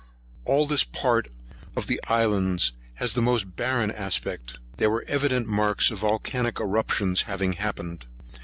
All 0.45 0.65
this 0.65 0.83
part 0.83 1.27
of 1.77 1.85
the 1.85 2.01
island 2.07 2.71
has 2.95 3.15
a 3.15 3.21
most 3.21 3.55
barren 3.55 3.91
aspect. 3.91 4.57
There 4.77 4.89
were 4.89 5.05
evident 5.07 5.45
marks 5.47 5.91
of 5.91 5.99
volcanic 5.99 6.59
eruptions 6.59 7.25
having 7.29 7.53
happened. 7.53 8.07